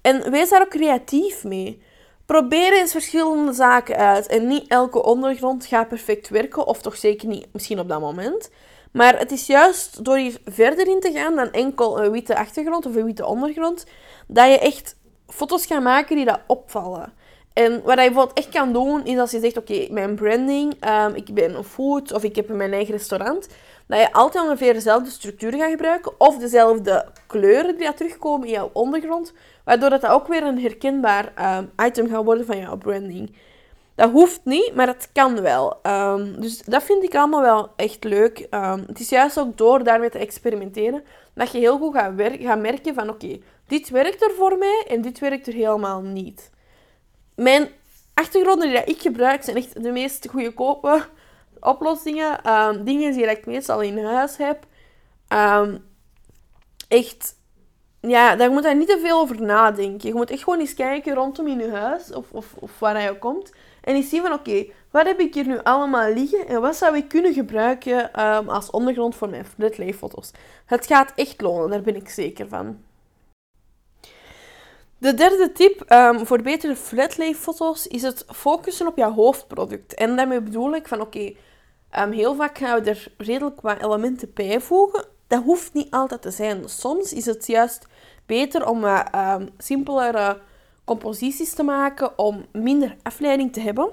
En 0.00 0.30
wees 0.30 0.48
daar 0.48 0.60
ook 0.60 0.68
creatief 0.68 1.44
mee. 1.44 1.82
Probeer 2.26 2.72
eens 2.72 2.92
verschillende 2.92 3.52
zaken 3.52 3.96
uit. 3.96 4.26
En 4.26 4.46
niet 4.46 4.68
elke 4.68 5.02
ondergrond 5.02 5.66
gaat 5.66 5.88
perfect 5.88 6.28
werken, 6.28 6.66
of 6.66 6.82
toch 6.82 6.96
zeker 6.96 7.28
niet 7.28 7.46
misschien 7.52 7.80
op 7.80 7.88
dat 7.88 8.00
moment. 8.00 8.50
Maar 8.92 9.18
het 9.18 9.32
is 9.32 9.46
juist 9.46 10.04
door 10.04 10.16
hier 10.16 10.40
verder 10.44 10.88
in 10.88 11.00
te 11.00 11.12
gaan 11.12 11.36
dan 11.36 11.50
enkel 11.50 12.04
een 12.04 12.10
witte 12.10 12.36
achtergrond 12.36 12.86
of 12.86 12.94
een 12.94 13.04
witte 13.04 13.26
ondergrond, 13.26 13.86
dat 14.26 14.48
je 14.48 14.58
echt 14.58 14.96
foto's 15.26 15.66
gaat 15.66 15.82
maken 15.82 16.16
die 16.16 16.24
dat 16.24 16.40
opvallen. 16.46 17.12
En 17.60 17.82
wat 17.82 17.98
je 17.98 18.04
bijvoorbeeld 18.04 18.38
echt 18.38 18.48
kan 18.48 18.72
doen, 18.72 19.04
is 19.04 19.18
als 19.18 19.30
je 19.30 19.40
zegt, 19.40 19.56
oké, 19.56 19.86
mijn 19.90 20.14
branding, 20.14 20.74
um, 20.88 21.14
ik 21.14 21.34
ben 21.34 21.54
een 21.54 21.64
food 21.64 22.12
of 22.12 22.22
ik 22.22 22.36
heb 22.36 22.48
mijn 22.48 22.72
eigen 22.72 22.94
restaurant, 22.94 23.48
dat 23.86 24.00
je 24.00 24.12
altijd 24.12 24.44
ongeveer 24.44 24.72
dezelfde 24.72 25.10
structuur 25.10 25.52
gaat 25.52 25.70
gebruiken 25.70 26.12
of 26.18 26.38
dezelfde 26.38 27.06
kleuren 27.26 27.76
die 27.76 27.94
terugkomen 27.94 28.46
in 28.46 28.52
jouw 28.52 28.70
ondergrond, 28.72 29.32
waardoor 29.64 29.90
dat 29.90 30.06
ook 30.06 30.26
weer 30.26 30.42
een 30.42 30.60
herkenbaar 30.60 31.32
um, 31.58 31.70
item 31.86 32.08
gaat 32.08 32.24
worden 32.24 32.46
van 32.46 32.58
jouw 32.58 32.76
branding. 32.76 33.36
Dat 33.94 34.10
hoeft 34.10 34.40
niet, 34.44 34.74
maar 34.74 34.86
het 34.86 35.08
kan 35.12 35.40
wel. 35.40 35.78
Um, 35.82 36.40
dus 36.40 36.62
dat 36.62 36.82
vind 36.82 37.02
ik 37.02 37.14
allemaal 37.14 37.42
wel 37.42 37.68
echt 37.76 38.04
leuk. 38.04 38.46
het 38.86 39.00
is 39.00 39.08
juist 39.08 39.38
ook 39.38 39.58
door 39.58 39.84
daarmee 39.84 40.10
te 40.10 40.18
experimenteren 40.18 41.04
dat 41.34 41.52
je 41.52 41.58
heel 41.58 41.78
goed 41.78 41.94
gaat, 41.94 42.12
gaat 42.18 42.60
merken 42.60 42.94
van 42.94 43.08
oké, 43.08 43.38
dit 43.66 43.90
werkt 43.90 44.22
er 44.22 44.30
voor 44.36 44.58
mij 44.58 44.84
en 44.88 45.00
dit 45.00 45.18
werkt 45.18 45.46
er 45.46 45.54
helemaal 45.54 46.00
niet. 46.00 46.50
Mijn 47.34 47.68
achtergronden 48.14 48.68
die 48.68 48.84
ik 48.84 49.00
gebruik 49.00 49.42
zijn 49.42 49.56
echt 49.56 49.82
de 49.82 49.90
meest 49.90 50.28
goedkope 50.30 51.04
oplossingen. 51.60 52.42
Ehm, 52.42 52.84
dingen 52.84 53.12
die 53.12 53.30
ik 53.30 53.46
meestal 53.46 53.80
in 53.80 54.04
huis 54.04 54.36
heb. 54.36 54.66
Ehm, 55.28 55.76
echt, 56.88 57.34
ja, 58.00 58.36
daar 58.36 58.50
moet 58.50 58.64
je 58.64 58.74
niet 58.74 58.88
te 58.88 58.98
veel 59.02 59.20
over 59.20 59.42
nadenken. 59.42 60.08
Je 60.08 60.14
moet 60.14 60.30
echt 60.30 60.42
gewoon 60.42 60.60
eens 60.60 60.74
kijken 60.74 61.14
rondom 61.14 61.46
in 61.46 61.58
je 61.58 61.70
huis 61.70 62.12
of, 62.12 62.30
of, 62.30 62.54
of 62.58 62.78
waar 62.78 63.02
je 63.02 63.18
komt. 63.18 63.52
En 63.80 63.94
eens 63.94 64.08
zien 64.08 64.22
van, 64.22 64.32
oké, 64.32 64.66
wat 64.90 65.06
heb 65.06 65.20
ik 65.20 65.34
hier 65.34 65.46
nu 65.46 65.58
allemaal 65.62 66.12
liggen 66.12 66.48
en 66.48 66.60
wat 66.60 66.76
zou 66.76 66.96
ik 66.96 67.08
kunnen 67.08 67.32
gebruiken 67.32 68.12
ehm, 68.12 68.48
als 68.48 68.70
ondergrond 68.70 69.14
voor 69.14 69.28
mijn 69.28 69.44
flatlayfoto's. 69.44 70.30
Het 70.66 70.86
gaat 70.86 71.12
echt 71.16 71.40
lonen, 71.40 71.70
daar 71.70 71.80
ben 71.80 71.96
ik 71.96 72.08
zeker 72.08 72.48
van. 72.48 72.84
De 75.00 75.14
derde 75.14 75.52
tip 75.52 75.92
um, 75.92 76.26
voor 76.26 76.42
betere 76.42 76.76
flatlay-foto's 76.76 77.86
is 77.86 78.02
het 78.02 78.24
focussen 78.28 78.86
op 78.86 78.96
jouw 78.96 79.12
hoofdproduct. 79.12 79.94
En 79.94 80.16
daarmee 80.16 80.40
bedoel 80.40 80.74
ik 80.74 80.88
van 80.88 81.00
oké, 81.00 81.32
ehm, 81.90 82.10
heel 82.10 82.34
vaak 82.34 82.58
gaan 82.58 82.82
we 82.82 82.90
er 82.90 83.12
redelijk 83.16 83.60
wat 83.60 83.82
elementen 83.82 84.30
bijvoegen. 84.34 85.04
Dat 85.26 85.42
hoeft 85.42 85.72
niet 85.72 85.90
altijd 85.90 86.22
te 86.22 86.30
zijn. 86.30 86.68
Soms 86.68 87.12
is 87.12 87.26
het 87.26 87.46
juist 87.46 87.86
beter 88.26 88.68
om 88.68 88.80
wat 88.80 89.08
um, 89.14 89.48
simpelere 89.58 90.40
composities 90.84 91.52
te 91.52 91.62
maken, 91.62 92.18
om 92.18 92.44
minder 92.52 92.96
afleiding 93.02 93.52
te 93.52 93.60
hebben. 93.60 93.90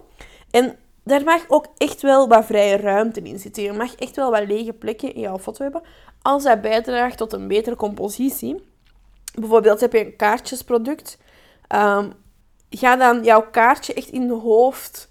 En 0.52 0.78
daar 1.04 1.24
mag 1.24 1.46
ook 1.48 1.66
echt 1.78 2.02
wel 2.02 2.28
wat 2.28 2.46
vrije 2.46 2.78
ruimte 2.78 3.22
in 3.22 3.40
zitten. 3.40 3.64
Je 3.64 3.74
mag 3.74 3.96
echt 3.96 4.16
wel 4.16 4.32
wat 4.32 4.48
lege 4.48 4.74
plekken 4.74 5.14
in 5.14 5.22
jouw 5.22 5.40
foto 5.40 5.64
hebben, 5.64 5.82
als 6.22 6.44
dat 6.44 6.62
bijdraagt 6.62 7.18
tot 7.18 7.34
een 7.34 7.48
betere 7.48 7.76
compositie. 7.76 8.76
Bijvoorbeeld 9.40 9.80
heb 9.80 9.94
je 9.94 10.06
een 10.06 10.16
kaartjesproduct. 10.16 11.18
Um, 11.76 12.14
ga 12.70 12.96
dan 12.96 13.24
jouw 13.24 13.50
kaartje 13.52 13.94
echt 13.94 14.10
in 14.10 14.28
de 14.28 14.34
hoofd... 14.34 15.10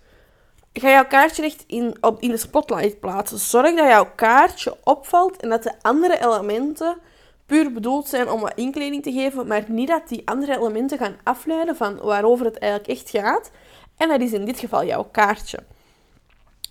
Ga 0.73 0.89
jouw 0.89 1.07
kaartje 1.07 1.43
echt 1.43 1.65
in, 1.67 1.97
op, 2.01 2.21
in 2.21 2.31
de 2.31 2.37
spotlight 2.37 3.01
plaatsen. 3.01 3.39
Zorg 3.39 3.75
dat 3.77 3.89
jouw 3.89 4.11
kaartje 4.15 4.77
opvalt 4.85 5.37
en 5.37 5.49
dat 5.49 5.63
de 5.63 5.73
andere 5.83 6.21
elementen 6.25 6.99
puur 7.47 7.73
bedoeld 7.73 8.09
zijn 8.09 8.31
om 8.31 8.41
wat 8.41 8.53
inkleding 8.55 9.03
te 9.03 9.13
geven, 9.13 9.47
maar 9.47 9.65
niet 9.69 9.89
dat 9.89 10.09
die 10.09 10.23
andere 10.25 10.57
elementen 10.57 10.99
gaan 10.99 11.17
afleiden 11.23 11.77
van 11.77 11.97
waarover 11.97 12.45
het 12.45 12.59
eigenlijk 12.59 12.93
echt 12.93 13.11
gaat. 13.11 13.51
En 13.97 14.09
dat 14.09 14.21
is 14.21 14.33
in 14.33 14.45
dit 14.45 14.59
geval 14.59 14.85
jouw 14.85 15.09
kaartje. 15.11 15.59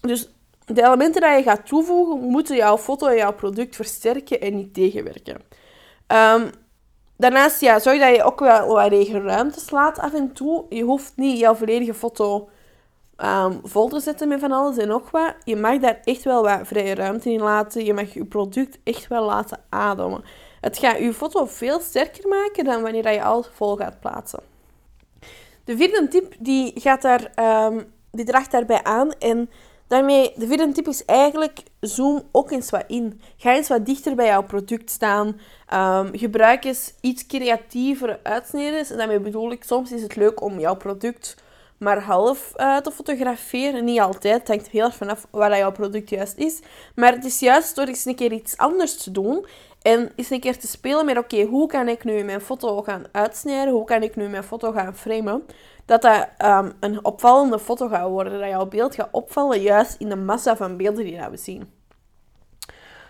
Dus 0.02 0.30
de 0.66 0.84
elementen 0.84 1.22
die 1.22 1.30
je 1.30 1.44
gaat 1.44 1.68
toevoegen, 1.68 2.20
moeten 2.20 2.56
jouw 2.56 2.78
foto 2.78 3.08
en 3.08 3.16
jouw 3.16 3.34
product 3.34 3.76
versterken 3.76 4.42
en 4.42 4.56
niet 4.56 4.74
tegenwerken. 4.74 5.42
Um, 6.08 6.52
Daarnaast, 7.18 7.62
ja, 7.62 7.80
zorg 7.80 8.00
dat 8.00 8.16
je 8.16 8.24
ook 8.24 8.40
wel 8.40 8.68
wat 8.68 9.08
ruimte 9.08 9.60
slaat 9.60 10.00
af 10.00 10.14
en 10.14 10.34
toe. 10.34 10.66
Je 10.70 10.84
hoeft 10.84 11.14
niet 11.16 11.40
jouw 11.40 11.56
volledige 11.56 11.94
foto 11.94 12.50
um, 13.18 13.60
vol 13.64 13.88
te 13.88 14.00
zetten 14.00 14.28
met 14.28 14.40
van 14.40 14.52
alles 14.52 14.78
en 14.78 14.88
nog 14.88 15.12
wat. 15.12 15.36
Je 15.44 15.56
mag 15.56 15.80
daar 15.80 16.00
echt 16.04 16.24
wel 16.24 16.44
wat 16.44 16.68
vrije 16.68 16.96
ruimte 16.96 17.32
in 17.32 17.42
laten. 17.42 17.86
Je 17.86 17.94
mag 17.94 18.14
je 18.14 18.26
product 18.26 18.78
echt 18.84 19.08
wel 19.08 19.26
laten 19.26 19.60
ademen. 19.70 20.24
Het 20.62 20.78
gaat 20.78 20.98
je 20.98 21.14
foto 21.14 21.46
veel 21.46 21.80
sterker 21.80 22.28
maken 22.28 22.64
dan 22.64 22.82
wanneer 22.82 23.12
je 23.12 23.24
alles 23.24 23.50
vol 23.54 23.76
gaat 23.76 24.00
plaatsen. 24.00 24.40
De 25.64 25.78
vierde 25.78 26.08
tip 26.08 26.34
die 26.40 26.72
gaat 26.76 27.02
daar, 27.02 27.32
um, 27.66 27.94
die 28.12 28.26
draagt 28.26 28.52
daarbij 28.52 28.84
aan 28.84 29.12
en 29.12 29.50
Daarmee, 29.88 30.34
de 30.36 30.48
vierde 30.48 30.72
tip 30.72 30.88
is 30.88 31.06
eigenlijk, 31.06 31.60
zoom 31.80 32.22
ook 32.32 32.52
eens 32.52 32.70
wat 32.70 32.84
in. 32.88 33.22
Ga 33.38 33.54
eens 33.54 33.68
wat 33.68 33.86
dichter 33.86 34.16
bij 34.16 34.26
jouw 34.26 34.44
product 34.44 34.90
staan. 34.90 35.40
Um, 35.74 36.18
gebruik 36.18 36.66
eens 36.66 36.94
iets 37.02 37.26
creatievere 37.26 38.20
uitsneden. 38.24 38.86
En 38.90 38.98
daarmee 38.98 39.20
bedoel 39.20 39.52
ik, 39.52 39.64
soms 39.64 39.92
is 39.92 40.02
het 40.02 40.16
leuk 40.16 40.42
om 40.42 40.60
jouw 40.60 40.76
product 40.76 41.44
maar 41.78 42.02
half 42.02 42.54
uh, 42.58 42.78
te 42.78 42.92
fotograferen. 42.92 43.84
Niet 43.84 44.00
altijd, 44.00 44.40
het 44.40 44.48
hangt 44.48 44.68
heel 44.68 44.86
erg 44.86 44.96
vanaf 44.96 45.28
waar 45.32 45.58
jouw 45.58 45.72
product 45.72 46.10
juist 46.10 46.38
is. 46.38 46.60
Maar 46.96 47.12
het 47.12 47.26
is 47.26 47.40
juist 47.40 47.76
door 47.76 47.86
eens 47.86 48.06
een 48.06 48.16
keer 48.16 48.32
iets 48.32 48.58
anders 48.58 48.98
te 48.98 49.12
doen. 49.12 49.46
En 49.82 50.12
eens 50.16 50.30
een 50.30 50.40
keer 50.40 50.58
te 50.60 50.68
spelen 50.68 51.06
met, 51.06 51.18
oké, 51.18 51.44
hoe 51.44 51.68
kan 51.68 51.88
ik 51.88 52.04
nu 52.04 52.24
mijn 52.24 52.42
foto 52.42 52.82
gaan 52.82 53.04
uitsnijden? 53.12 53.74
Hoe 53.74 53.84
kan 53.86 54.04
ik 54.04 54.16
nu 54.16 54.28
mijn 54.28 54.44
foto 54.44 54.72
gaan 54.72 54.96
framen? 54.96 55.46
Dat 55.86 56.02
dat 56.02 56.28
um, 56.46 56.74
een 56.80 57.06
opvallende 57.06 57.60
foto 57.60 57.88
gaat 57.88 58.10
worden. 58.10 58.40
Dat 58.40 58.50
jouw 58.50 58.66
beeld 58.66 58.96
gaat 58.96 59.10
opvallen 59.12 59.62
juist 59.62 59.96
in 60.00 60.10
de 60.10 60.16
massa 60.16 60.56
van 60.56 60.78
beelden 60.78 61.04
die 61.04 61.20
we 61.32 61.38
zien. 61.38 61.70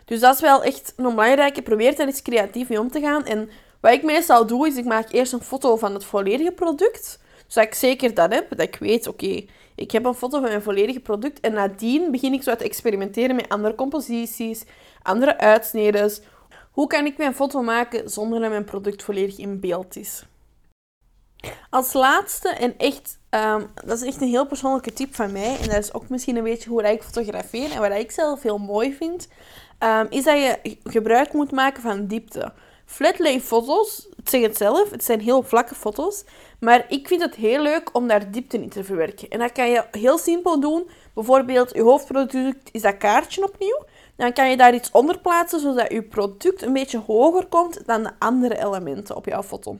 Dus 0.05 0.20
dat 0.20 0.36
is 0.36 0.41
wel 0.41 0.63
echt 0.63 0.94
een 0.96 1.03
belangrijke. 1.03 1.62
Probeer 1.62 1.96
daar 1.96 2.08
eens 2.08 2.22
creatief 2.22 2.70
mee 2.70 2.79
om 2.79 2.91
te 2.91 3.00
gaan. 3.00 3.25
En 3.25 3.50
wat 3.79 3.91
ik 3.91 4.03
meestal 4.03 4.46
doe, 4.48 4.67
is 4.67 4.75
ik 4.75 4.86
maak 4.86 5.12
eerst 5.12 5.34
een 5.34 5.41
foto 5.41 5.75
van 5.75 5.94
het 5.94 6.05
volledige 6.05 6.51
product. 6.51 7.20
Zodat 7.48 7.70
ik 7.70 7.75
zeker 7.75 8.13
dat 8.13 8.34
heb. 8.34 8.50
Dat 8.50 8.60
ik 8.60 8.75
weet, 8.75 9.08
oké, 9.08 9.46
ik 9.75 9.91
heb 9.91 10.05
een 10.05 10.13
foto 10.13 10.39
van 10.39 10.50
mijn 10.50 10.62
volledige 10.62 11.00
product. 11.00 11.39
En 11.39 11.53
nadien 11.53 12.12
begin 12.12 12.34
ik 12.34 12.44
zo 12.44 12.55
te 12.55 12.63
experimenteren 12.63 13.36
met 13.36 13.50
andere 13.50 13.75
composities, 13.75 14.63
andere 15.01 15.38
uitsneden. 15.38 16.12
Hoe 16.72 16.88
kan 16.88 17.05
ik 17.05 17.17
mijn 17.17 17.36
foto 17.36 17.62
maken 17.62 18.10
zonder 18.10 18.39
dat 18.39 18.50
mijn 18.50 18.63
product 18.63 19.03
volledig 19.03 19.38
in 19.38 19.60
beeld 19.60 19.96
is? 19.96 20.25
Als 21.70 21.94
laatste, 21.94 22.50
en 22.50 22.78
echt, 22.78 23.20
ehm, 23.30 23.64
dat 23.86 24.02
is 24.02 24.08
echt 24.08 24.22
een 24.22 24.28
heel 24.28 24.46
persoonlijke 24.46 24.94
tip 24.94 25.16
van 25.16 25.32
mij, 25.32 25.58
en 25.62 25.70
dat 25.70 25.78
is 25.78 25.94
ook 25.94 26.10
misschien 26.10 26.36
een 26.36 26.44
beetje 26.44 26.70
hoe 26.70 26.84
ik 26.84 27.04
fotografeer 27.04 27.72
en 27.72 27.82
wat 27.82 27.92
ik 27.92 28.12
zelf 28.12 28.42
heel 28.42 28.58
mooi 28.58 28.94
vind, 28.94 29.28
um, 29.80 30.08
is 30.10 30.24
dat 30.24 30.38
je 30.38 30.78
gebruik 30.84 31.34
moet 31.34 31.52
maken 31.52 31.82
van 31.82 32.08
diepte. 32.08 32.54
Flatlay 32.86 33.42
foto's, 33.42 34.08
het 34.16 34.30
zeg 34.30 34.42
het 34.42 34.58
zelf, 34.58 34.92
het 34.92 35.04
zijn 35.04 35.20
heel 35.20 35.44
vlakke 35.44 35.75
foto's, 35.75 36.24
maar 36.60 36.86
ik 36.90 37.08
vind 37.08 37.22
het 37.22 37.36
heel 37.36 37.62
leuk 37.62 37.90
om 37.94 38.08
daar 38.08 38.32
diepte 38.32 38.62
in 38.62 38.70
te 38.70 38.84
verwerken. 38.84 39.30
En 39.30 39.40
dat 39.40 39.52
kan 39.52 39.70
je 39.70 39.84
heel 39.92 40.18
simpel 40.18 40.60
doen. 40.60 40.90
Bijvoorbeeld, 41.14 41.74
je 41.74 41.82
hoofdproduct 41.82 42.70
is 42.72 42.82
dat 42.82 42.98
kaartje 42.98 43.44
opnieuw. 43.44 43.86
Dan 44.16 44.34
kan 44.34 44.50
je 44.50 44.58
daar 44.58 44.74
iets 44.74 44.92
onder 44.92 45.20
plaatsen, 45.20 45.60
zodat 45.60 45.92
je 45.92 46.02
product 46.04 46.62
een 46.62 46.74
beetje 46.74 47.00
hoger 47.00 47.46
komt 47.46 47.86
dan 47.86 48.04
de 48.04 48.12
andere 48.20 48.66
elementen 48.66 49.16
op 49.16 49.25
jouw 49.25 49.44
foto. 49.44 49.78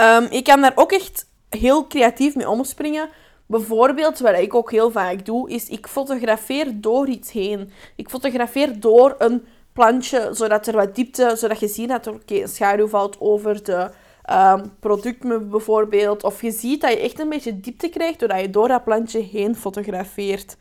Um, 0.00 0.26
je 0.30 0.42
kan 0.42 0.60
daar 0.60 0.72
ook 0.74 0.92
echt 0.92 1.26
heel 1.48 1.86
creatief 1.86 2.34
mee 2.34 2.48
omspringen. 2.48 3.08
Bijvoorbeeld, 3.46 4.18
wat 4.18 4.38
ik 4.38 4.54
ook 4.54 4.70
heel 4.70 4.90
vaak 4.90 5.24
doe, 5.24 5.50
is 5.50 5.68
ik 5.68 5.86
fotografeer 5.86 6.80
door 6.80 7.08
iets 7.08 7.32
heen. 7.32 7.72
Ik 7.96 8.08
fotografeer 8.08 8.80
door 8.80 9.14
een 9.18 9.44
plantje, 9.72 10.28
zodat 10.32 10.66
er 10.66 10.76
wat 10.76 10.94
diepte, 10.94 11.32
zodat 11.36 11.60
je 11.60 11.68
ziet 11.68 11.88
dat 11.88 12.06
er 12.06 12.48
schaduw 12.48 12.88
valt 12.88 13.16
over 13.20 13.64
de 13.64 13.90
um, 14.32 14.72
producten 14.80 15.50
bijvoorbeeld. 15.50 16.24
Of 16.24 16.42
je 16.42 16.50
ziet 16.50 16.80
dat 16.80 16.90
je 16.90 16.98
echt 16.98 17.18
een 17.18 17.28
beetje 17.28 17.60
diepte 17.60 17.88
krijgt 17.88 18.18
doordat 18.18 18.40
je 18.40 18.50
door 18.50 18.68
dat 18.68 18.84
plantje 18.84 19.20
heen 19.20 19.56
fotografeert. 19.56 20.56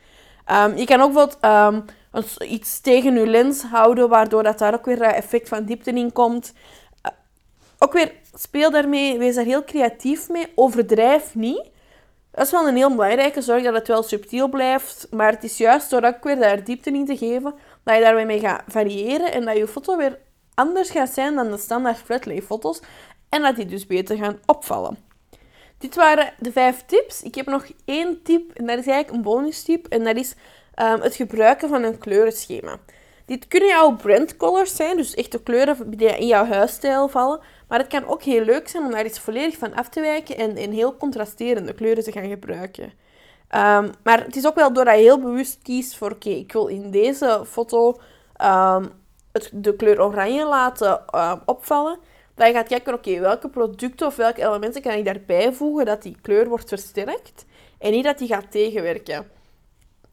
Um, 0.51 0.77
je 0.77 0.86
kan 0.86 1.01
ook 1.01 1.13
bijvoorbeeld 1.13 2.43
iets 2.43 2.81
tegen 2.81 3.13
je 3.13 3.27
lens 3.27 3.63
houden, 3.63 4.10
waardoor 4.10 4.43
dat 4.43 4.60
daar 4.60 4.74
ook 4.74 4.86
weer 4.86 5.01
effect 5.01 5.48
van 5.48 5.65
diepte 5.65 5.91
in 5.91 6.12
komt. 6.12 6.53
Ook 7.79 7.93
weer 7.93 8.12
speel 8.33 8.71
daarmee, 8.71 9.17
wees 9.17 9.36
daar 9.36 9.45
heel 9.45 9.63
creatief 9.63 10.29
mee. 10.29 10.48
Overdrijf 10.55 11.36
niet. 11.36 11.69
Dat 12.31 12.45
is 12.45 12.51
wel 12.51 12.67
een 12.67 12.75
heel 12.75 12.89
belangrijke. 12.95 13.41
Zorg 13.41 13.63
dat 13.63 13.74
het 13.74 13.88
wel 13.88 14.03
subtiel 14.03 14.50
blijft. 14.50 15.07
Maar 15.12 15.31
het 15.31 15.43
is 15.43 15.57
juist 15.57 15.89
door 15.89 16.03
ook 16.03 16.24
weer 16.24 16.39
daar 16.39 16.63
diepte 16.63 16.91
in 16.91 17.05
te 17.05 17.17
geven, 17.17 17.53
dat 17.83 17.95
je 17.95 18.01
daarmee 18.01 18.25
mee 18.25 18.39
gaat 18.39 18.63
variëren 18.67 19.31
en 19.31 19.45
dat 19.45 19.57
je 19.57 19.67
foto 19.67 19.98
weer 19.98 20.19
anders 20.53 20.89
gaat 20.89 21.09
zijn 21.09 21.36
dan 21.36 21.51
de 21.51 21.57
standaard 21.57 21.98
flatlay 21.98 22.41
foto's. 22.41 22.81
En 23.29 23.41
dat 23.41 23.55
die 23.55 23.65
dus 23.65 23.86
beter 23.86 24.17
gaan 24.17 24.39
opvallen. 24.45 24.98
Dit 25.77 25.95
waren 25.95 26.33
de 26.39 26.51
vijf 26.51 26.83
tips. 26.86 27.21
Ik 27.21 27.36
heb 27.36 27.45
nog 27.45 27.65
één 27.86 28.21
tip 28.24 28.51
en 28.53 28.65
dat 28.65 28.77
is 28.77 28.88
eigenlijk 28.88 29.09
een 29.09 29.21
bonus 29.21 29.63
tip. 29.63 29.88
En 29.88 30.03
dat 30.03 30.15
is 30.15 30.36
um, 30.81 31.01
het 31.01 31.15
gebruiken 31.15 31.69
van 31.69 31.83
een 31.83 31.98
kleurenschema. 31.98 32.77
Dit 33.25 33.48
kunnen 33.48 33.69
jouw 33.69 33.95
brandcolors 33.95 34.75
zijn, 34.75 34.98
dus 34.98 35.15
echte 35.15 35.43
kleuren 35.43 35.98
die 35.98 36.17
in 36.17 36.27
jouw 36.27 36.45
huisstijl 36.45 37.07
vallen. 37.07 37.39
Maar 37.70 37.80
het 37.80 37.88
kan 37.88 38.08
ook 38.08 38.24
heel 38.24 38.44
leuk 38.44 38.68
zijn 38.68 38.84
om 38.84 38.92
daar 38.92 39.06
iets 39.06 39.20
volledig 39.20 39.58
van 39.58 39.74
af 39.74 39.90
te 39.90 40.02
wijken 40.02 40.38
en, 40.38 40.58
in 40.58 40.72
heel 40.72 40.98
contrasterende 40.98 41.74
kleuren 41.74 42.04
te 42.04 42.12
gaan 42.12 42.30
gebruiken. 42.30 42.94
Ehm, 43.48 43.90
maar 44.04 44.24
het 44.24 44.36
is 44.36 44.48
ook 44.48 44.56
wel 44.56 44.74
doordat 44.74 44.96
je 44.96 45.02
heel 45.02 45.20
bewust 45.20 45.60
kiest 45.62 45.96
voor, 45.96 46.12
oké, 46.12 46.30
ik 46.30 46.52
wil 46.52 46.68
in 46.68 46.92
deze 46.92 47.42
foto 47.46 48.00
ehm, 48.36 48.86
het, 49.32 49.50
de 49.54 49.76
kleur 49.76 50.04
oranje 50.04 50.46
laten 50.46 51.04
uh, 51.16 51.34
opvallen, 51.46 51.98
dat 52.36 52.48
je 52.48 52.54
gaat 52.54 52.68
kijken, 52.68 52.94
oké, 52.94 53.20
welke 53.20 53.50
producten 53.50 54.08
of 54.08 54.16
welke 54.16 54.42
elementen 54.42 54.82
kan 54.82 54.94
ik 54.94 55.06
daarbij 55.06 55.54
voegen 55.54 55.86
dat 55.86 56.02
die 56.02 56.18
kleur 56.22 56.48
wordt 56.48 56.70
versterkt 56.70 57.46
en 57.80 57.92
niet 57.92 58.04
dat 58.04 58.18
die 58.18 58.28
gaat 58.28 58.52
tegenwerken. 58.52 59.28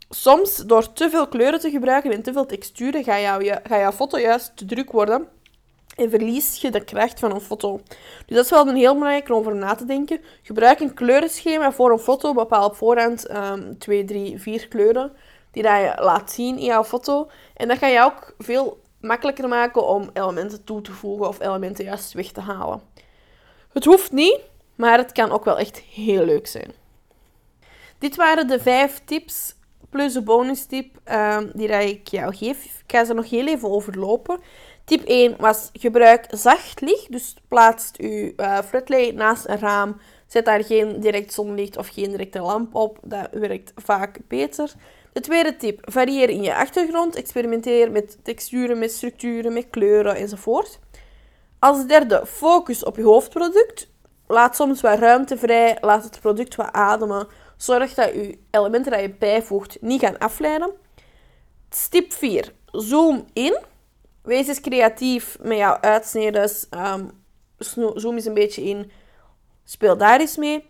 Soms, 0.08 0.56
door 0.56 0.92
te 0.92 1.10
veel 1.10 1.28
kleuren 1.28 1.60
te 1.60 1.70
gebruiken 1.70 2.12
en 2.12 2.22
te 2.22 2.32
veel 2.32 2.46
texturen, 2.46 3.04
gaat, 3.04 3.20
jouw, 3.20 3.40
gaat 3.40 3.80
jouw 3.80 3.92
foto 3.92 4.18
juist 4.18 4.56
te 4.56 4.64
druk 4.64 4.92
worden 4.92 5.28
en 5.96 6.10
verlies 6.10 6.60
je 6.60 6.70
de 6.70 6.84
kracht 6.84 7.18
van 7.18 7.34
een 7.34 7.40
foto. 7.40 7.80
Dus 8.26 8.36
dat 8.36 8.44
is 8.44 8.50
wel 8.50 8.68
een 8.68 8.76
heel 8.76 8.94
belangrijk 8.94 9.28
om 9.28 9.36
over 9.36 9.56
na 9.56 9.74
te 9.74 9.84
denken. 9.84 10.20
Gebruik 10.42 10.80
een 10.80 10.94
kleurenschema 10.94 11.72
voor 11.72 11.90
een 11.90 11.98
foto. 11.98 12.34
Bepaal 12.34 12.66
op 12.66 12.76
voorhand 12.76 13.30
um, 13.30 13.78
2, 13.78 14.04
3, 14.04 14.40
4 14.40 14.68
kleuren 14.68 15.12
die 15.50 15.62
dat 15.62 15.76
je 15.76 15.92
laat 16.02 16.32
zien 16.32 16.58
in 16.58 16.64
jouw 16.64 16.84
foto. 16.84 17.30
En 17.54 17.68
dat 17.68 17.78
ga 17.78 17.86
je 17.86 18.02
ook 18.02 18.34
veel 18.38 18.80
makkelijker 19.00 19.48
maken 19.48 19.86
om 19.86 20.10
elementen 20.12 20.64
toe 20.64 20.80
te 20.80 20.92
voegen 20.92 21.28
of 21.28 21.40
elementen 21.40 21.84
juist 21.84 22.12
weg 22.12 22.32
te 22.32 22.40
halen. 22.40 22.80
Het 23.72 23.84
hoeft 23.84 24.12
niet, 24.12 24.40
maar 24.74 24.98
het 24.98 25.12
kan 25.12 25.30
ook 25.30 25.44
wel 25.44 25.58
echt 25.58 25.78
heel 25.78 26.24
leuk 26.24 26.46
zijn. 26.46 26.72
Dit 27.98 28.16
waren 28.16 28.48
de 28.48 28.60
vijf 28.60 29.00
tips 29.04 29.54
plus 29.90 30.12
de 30.12 30.22
bonus 30.22 30.64
tip 30.64 31.00
ehm, 31.04 31.50
die 31.54 31.68
dat 31.68 31.82
ik 31.82 32.08
jou 32.08 32.34
geef. 32.34 32.64
Ik 32.64 32.82
ga 32.86 33.04
ze 33.04 33.14
nog 33.14 33.30
heel 33.30 33.46
even 33.46 33.70
overlopen. 33.70 34.40
Tip 34.86 35.04
1 35.04 35.34
was 35.38 35.70
gebruik 35.72 36.26
zacht 36.30 36.80
licht. 36.80 37.12
Dus 37.12 37.34
plaats 37.48 37.90
uw 37.96 38.32
uh, 38.36 39.10
naast 39.14 39.48
een 39.48 39.58
raam. 39.58 40.00
Zet 40.26 40.44
daar 40.44 40.64
geen 40.64 41.00
direct 41.00 41.32
zonlicht 41.32 41.76
of 41.76 41.88
geen 41.88 42.10
directe 42.10 42.40
lamp 42.40 42.74
op. 42.74 42.98
Dat 43.02 43.28
werkt 43.32 43.72
vaak 43.74 44.18
beter. 44.28 44.72
De 45.12 45.20
tweede 45.20 45.56
tip, 45.56 45.80
varieer 45.82 46.30
in 46.30 46.42
je 46.42 46.54
achtergrond. 46.54 47.14
Experimenteer 47.14 47.90
met 47.90 48.18
texturen, 48.22 48.78
met 48.78 48.92
structuren, 48.92 49.52
met 49.52 49.66
kleuren 49.70 50.16
enzovoort. 50.16 50.78
Als 51.58 51.86
derde, 51.86 52.22
focus 52.26 52.84
op 52.84 52.96
je 52.96 53.02
hoofdproduct. 53.02 53.88
Laat 54.26 54.56
soms 54.56 54.80
wat 54.80 54.98
ruimte 54.98 55.38
vrij, 55.38 55.78
laat 55.80 56.04
het 56.04 56.20
product 56.20 56.54
wat 56.54 56.72
ademen. 56.72 57.26
Zorg 57.56 57.94
dat 57.94 58.12
je 58.12 58.38
elementen 58.50 58.92
die 58.92 59.00
je 59.00 59.14
bijvoegt 59.18 59.76
niet 59.80 60.00
gaan 60.00 60.18
afleiden. 60.18 60.70
Tip 61.90 62.12
4, 62.12 62.52
zoom 62.72 63.26
in. 63.32 63.58
Wees 64.26 64.48
eens 64.48 64.60
creatief 64.60 65.38
met 65.40 65.58
jouw 65.58 65.78
uitsneden. 65.80 66.50
Um, 66.70 67.10
zoom 67.94 68.14
eens 68.14 68.24
een 68.24 68.34
beetje 68.34 68.62
in. 68.62 68.90
Speel 69.64 69.96
daar 69.96 70.20
eens 70.20 70.36
mee. 70.36 70.64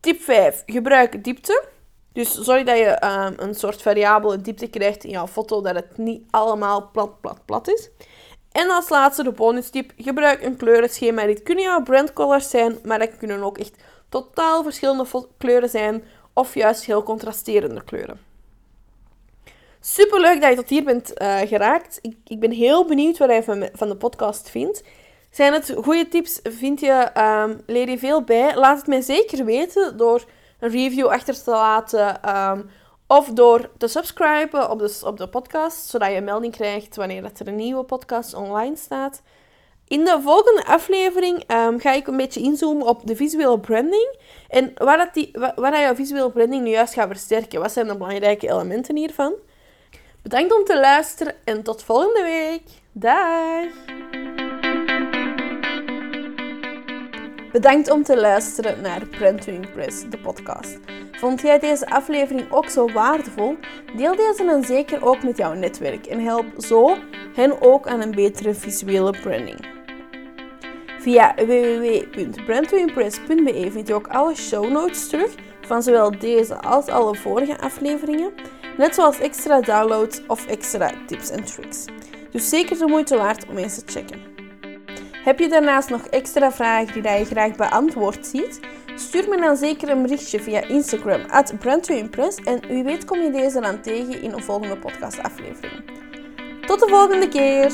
Tip 0.00 0.20
5, 0.20 0.62
gebruik 0.66 1.24
diepte. 1.24 1.64
Dus 2.12 2.34
zorg 2.34 2.64
dat 2.64 2.78
je 2.78 3.04
um, 3.04 3.34
een 3.48 3.54
soort 3.54 3.82
variabele 3.82 4.40
diepte 4.40 4.66
krijgt 4.66 5.04
in 5.04 5.10
jouw 5.10 5.26
foto, 5.26 5.62
dat 5.62 5.74
het 5.74 5.98
niet 5.98 6.24
allemaal 6.30 6.90
plat, 6.90 7.20
plat, 7.20 7.44
plat 7.44 7.68
is. 7.68 7.90
En 8.52 8.70
als 8.70 8.88
laatste 8.88 9.22
de 9.22 9.32
bonus 9.32 9.70
tip, 9.70 9.92
gebruik 9.96 10.42
een 10.42 10.56
kleurenschema. 10.56 11.26
Dit 11.26 11.42
kunnen 11.42 11.64
jouw 11.64 11.82
brandcolors 11.82 12.50
zijn, 12.50 12.78
maar 12.84 12.98
dat 12.98 13.16
kunnen 13.16 13.42
ook 13.42 13.58
echt 13.58 13.82
totaal 14.08 14.62
verschillende 14.62 15.06
kleuren 15.38 15.68
zijn 15.68 16.04
of 16.32 16.54
juist 16.54 16.84
heel 16.84 17.02
contrasterende 17.02 17.84
kleuren. 17.84 18.31
Super 19.84 20.20
leuk 20.20 20.40
dat 20.40 20.50
je 20.50 20.56
tot 20.56 20.68
hier 20.68 20.84
bent 20.84 21.12
uh, 21.22 21.38
geraakt. 21.40 21.98
Ik, 22.02 22.16
ik, 22.24 22.40
ben 22.40 22.50
heel 22.50 22.84
benieuwd 22.84 23.18
wat 23.18 23.30
je 23.30 23.68
van, 23.72 23.88
de 23.88 23.96
podcast 23.96 24.50
vindt. 24.50 24.82
Zijn 25.30 25.52
het 25.52 25.74
goede 25.82 26.08
tips? 26.08 26.40
Vind 26.42 26.80
je, 26.80 27.10
um, 27.18 27.60
leer 27.66 27.88
je 27.88 27.98
veel 27.98 28.22
bij? 28.22 28.56
Laat 28.56 28.76
het 28.76 28.86
mij 28.86 29.00
zeker 29.00 29.44
weten 29.44 29.96
door 29.96 30.24
een 30.60 30.70
review 30.70 31.06
achter 31.06 31.42
te 31.42 31.50
laten. 31.50 32.36
Um, 32.36 32.70
of 33.06 33.28
door 33.28 33.70
te 33.78 33.88
subscriben 33.88 34.70
op 34.70 34.78
de, 34.78 35.00
op 35.04 35.16
de 35.16 35.28
podcast, 35.28 35.88
zodat 35.88 36.08
je 36.08 36.16
een 36.16 36.24
melding 36.24 36.52
krijgt 36.52 36.96
wanneer 36.96 37.24
er 37.24 37.48
een 37.48 37.56
nieuwe 37.56 37.84
podcast 37.84 38.34
online 38.34 38.76
staat. 38.76 39.22
In 39.88 40.04
de 40.04 40.18
volgende 40.22 40.64
aflevering 40.66 41.50
um, 41.50 41.80
ga 41.80 41.92
ik 41.92 42.06
een 42.06 42.16
beetje 42.16 42.40
inzoomen 42.40 42.86
op 42.86 43.06
de 43.06 43.16
visuele 43.16 43.60
branding. 43.60 44.16
En 44.48 44.72
waar, 44.74 44.96
dat 44.96 45.14
die, 45.14 45.30
waar, 45.32 45.52
waar 45.56 45.80
je 45.80 45.94
visuele 45.94 46.30
branding 46.30 46.64
nu 46.64 46.70
juist 46.70 46.94
gaat 46.94 47.06
versterken. 47.06 47.60
Wat 47.60 47.72
zijn 47.72 47.86
de 47.86 47.96
belangrijke 47.96 48.48
elementen 48.48 48.96
hiervan? 48.96 49.34
Bedankt 50.22 50.58
om 50.58 50.64
te 50.64 50.80
luisteren 50.80 51.34
en 51.44 51.62
tot 51.62 51.82
volgende 51.82 52.22
week. 52.22 52.62
Dag! 52.92 53.66
Bedankt 57.52 57.90
om 57.90 58.02
te 58.02 58.20
luisteren 58.20 58.80
naar 58.80 59.06
Brand 59.06 59.42
to 59.42 59.52
Impress, 59.52 60.10
de 60.10 60.18
podcast. 60.18 60.78
Vond 61.12 61.40
jij 61.40 61.58
deze 61.58 61.86
aflevering 61.86 62.52
ook 62.52 62.68
zo 62.68 62.92
waardevol? 62.92 63.56
Deel 63.96 64.16
deze 64.16 64.44
dan 64.44 64.64
zeker 64.64 65.04
ook 65.04 65.22
met 65.22 65.36
jouw 65.36 65.52
netwerk 65.52 66.06
en 66.06 66.20
help 66.20 66.46
zo 66.58 66.96
hen 67.34 67.62
ook 67.62 67.86
aan 67.86 68.00
een 68.00 68.14
betere 68.14 68.54
visuele 68.54 69.20
branding. 69.20 69.66
Via 70.98 71.34
www.brandtoimpress.be 71.34 73.68
vind 73.72 73.88
je 73.88 73.94
ook 73.94 74.08
alle 74.08 74.34
show 74.34 74.70
notes 74.70 75.08
terug 75.08 75.34
van 75.60 75.82
zowel 75.82 76.18
deze 76.18 76.60
als 76.60 76.86
alle 76.86 77.14
vorige 77.14 77.58
afleveringen, 77.58 78.32
net 78.76 78.94
zoals 78.94 79.18
extra 79.18 79.60
downloads 79.60 80.20
of 80.26 80.46
extra 80.46 80.90
tips 81.06 81.30
en 81.30 81.44
tricks. 81.44 81.84
Dus 82.30 82.48
zeker 82.48 82.78
de 82.78 82.86
moeite 82.86 83.16
waard 83.16 83.46
om 83.48 83.56
eens 83.56 83.74
te 83.74 83.92
checken. 83.92 84.20
Heb 85.24 85.38
je 85.38 85.48
daarnaast 85.48 85.88
nog 85.88 86.06
extra 86.06 86.52
vragen 86.52 87.02
die 87.02 87.18
je 87.18 87.24
graag 87.24 87.56
beantwoord 87.56 88.26
ziet? 88.26 88.60
Stuur 88.94 89.28
me 89.28 89.40
dan 89.40 89.56
zeker 89.56 89.88
een 89.88 90.02
berichtje 90.02 90.40
via 90.40 90.60
Instagram 90.60 91.20
at 91.30 91.54
en 92.44 92.60
wie 92.68 92.84
weet 92.84 93.04
kom 93.04 93.20
je 93.20 93.30
deze 93.30 93.60
dan 93.60 93.80
tegen 93.80 94.22
in 94.22 94.32
een 94.32 94.42
volgende 94.42 94.78
podcastaflevering. 94.78 95.82
Tot 96.66 96.80
de 96.80 96.88
volgende 96.88 97.28
keer! 97.28 97.72